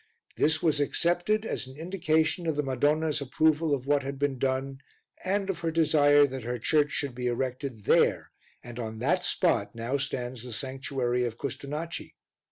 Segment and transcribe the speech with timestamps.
[0.35, 4.79] This was accepted as an indication of the Madonna's approval of what had been done
[5.23, 8.31] and of her desire that her church should be erected there,
[8.63, 12.15] and on that spot now stands the Sanctuary of Custonaci.